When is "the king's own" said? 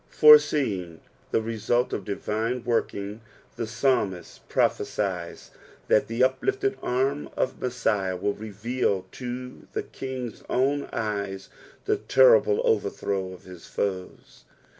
9.73-10.89